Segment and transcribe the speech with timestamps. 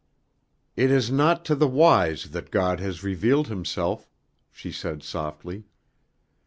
[0.75, 4.09] "It is not to the wise that God has revealed himself,"
[4.51, 5.65] she said softly.